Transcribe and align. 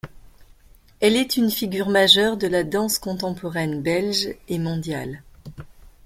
Elle 0.99 1.15
est 1.15 1.37
une 1.37 1.51
figure 1.51 1.89
majeure 1.89 2.35
de 2.35 2.47
la 2.47 2.63
danse 2.63 2.97
contemporaine 2.97 3.83
belge 3.83 4.33
et 4.47 4.57
mondiale. 4.57 5.21